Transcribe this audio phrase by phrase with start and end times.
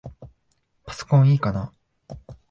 [0.83, 1.71] パソコンいいかな？